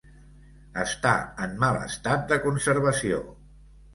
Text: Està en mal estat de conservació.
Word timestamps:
Està 0.83 1.11
en 1.45 1.53
mal 1.65 1.77
estat 1.83 2.25
de 2.31 2.39
conservació. 2.47 3.23